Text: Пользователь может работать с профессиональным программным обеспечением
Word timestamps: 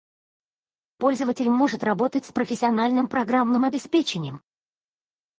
Пользователь 0.97 1.51
может 1.51 1.83
работать 1.83 2.25
с 2.25 2.31
профессиональным 2.31 3.07
программным 3.07 3.65
обеспечением 3.65 4.41